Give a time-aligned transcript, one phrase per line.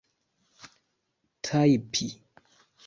[1.43, 2.07] tajpi